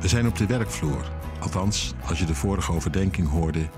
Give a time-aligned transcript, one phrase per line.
[0.00, 1.10] We zijn op de werkvloer.
[1.40, 3.68] Althans, als je de vorige overdenking hoorde,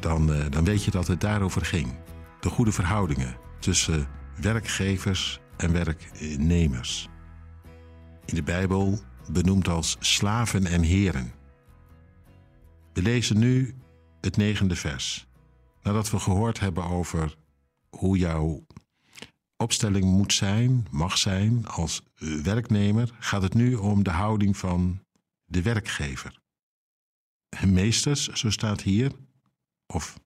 [0.00, 1.94] dan, eh, dan weet je dat het daarover ging.
[2.40, 4.08] De goede verhoudingen tussen
[4.40, 7.08] werkgevers en werknemers.
[8.24, 9.00] In de Bijbel
[9.30, 11.32] benoemd als slaven en heren.
[12.92, 13.74] We lezen nu
[14.20, 15.26] het negende vers.
[15.82, 17.36] Nadat we gehoord hebben over
[17.90, 18.66] hoe jouw
[19.56, 22.02] opstelling moet zijn, mag zijn als
[22.42, 25.03] werknemer, gaat het nu om de houding van
[25.44, 26.42] de werkgever.
[27.66, 29.12] Meesters, zo staat hier,
[29.86, 30.20] of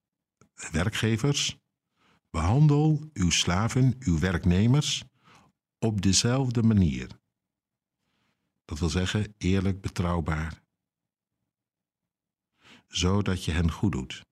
[0.73, 1.59] werkgevers,
[2.31, 5.05] behandel uw slaven, uw werknemers,
[5.79, 7.09] op dezelfde manier.
[8.65, 10.63] Dat wil zeggen eerlijk, betrouwbaar,
[12.87, 14.27] zodat je hen goed doet.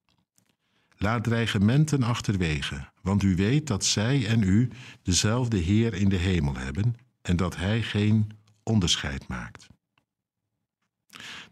[0.98, 4.70] Laat dreigementen achterwege, want u weet dat zij en u
[5.02, 8.30] dezelfde Heer in de hemel hebben en dat Hij geen
[8.62, 9.66] onderscheid maakt.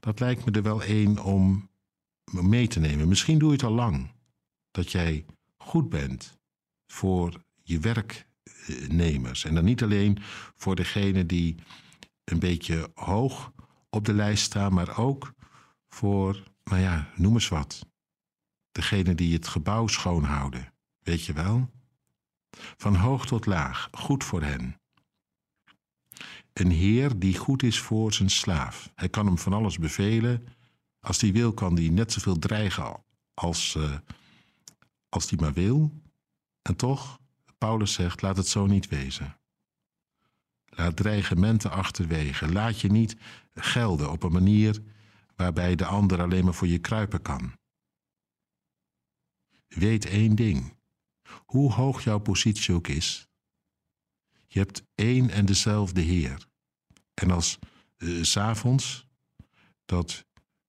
[0.00, 1.70] Dat lijkt me er wel één om
[2.32, 3.08] mee te nemen.
[3.08, 4.12] Misschien doe je het al lang.
[4.70, 5.24] Dat jij
[5.56, 6.38] goed bent
[6.86, 9.44] voor je werknemers.
[9.44, 10.18] En dan niet alleen
[10.56, 11.54] voor degene die
[12.24, 13.52] een beetje hoog
[13.90, 15.34] op de lijst staan, maar ook
[15.88, 17.86] voor, nou ja, noem eens wat.
[18.72, 20.72] Degene die het gebouw schoonhouden.
[20.98, 21.70] Weet je wel?
[22.76, 24.80] Van hoog tot laag, goed voor hen.
[26.54, 28.90] Een heer die goed is voor zijn slaaf.
[28.94, 30.46] Hij kan hem van alles bevelen.
[31.00, 33.98] Als hij wil, kan hij net zoveel dreigen als, uh,
[35.08, 36.02] als hij maar wil.
[36.62, 37.18] En toch,
[37.58, 39.36] Paulus zegt, laat het zo niet wezen.
[40.64, 42.52] Laat dreigementen achterwege.
[42.52, 43.16] Laat je niet
[43.54, 44.82] gelden op een manier
[45.36, 47.52] waarbij de ander alleen maar voor je kruipen kan.
[49.68, 50.76] Weet één ding.
[51.44, 53.28] Hoe hoog jouw positie ook is,
[54.54, 56.46] je hebt één en dezelfde Heer.
[57.14, 57.58] En als
[57.98, 59.06] uh, s'avonds
[59.84, 60.24] dat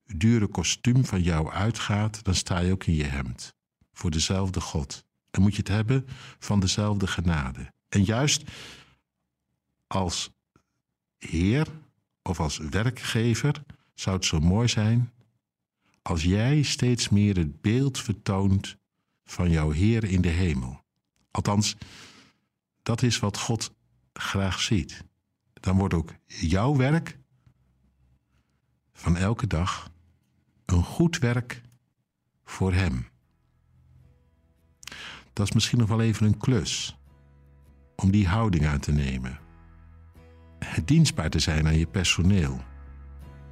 [0.05, 3.55] dure kostuum van jou uitgaat, dan sta je ook in je hemd.
[3.93, 5.05] Voor dezelfde God.
[5.31, 6.07] En moet je het hebben
[6.39, 7.73] van dezelfde genade.
[7.89, 8.43] En juist
[9.87, 10.31] als
[11.17, 11.67] Heer
[12.21, 15.11] of als werkgever zou het zo mooi zijn
[16.01, 18.77] als jij steeds meer het beeld vertoont
[19.25, 20.83] van jouw Heer in de hemel.
[21.31, 21.75] Althans,
[22.83, 23.74] dat is wat God
[24.19, 25.03] graag ziet.
[25.53, 27.19] Dan wordt ook jouw werk
[28.93, 29.89] van elke dag
[30.65, 31.61] een goed werk
[32.43, 33.07] voor Hem.
[35.33, 36.97] Dat is misschien nog wel even een klus
[37.95, 39.39] om die houding aan te nemen.
[40.59, 42.63] Het dienstbaar te zijn aan je personeel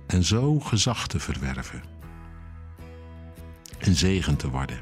[0.07, 1.83] en zo gezag te verwerven.
[3.79, 4.81] Een zegen te worden.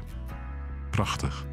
[0.90, 1.46] Prachtig.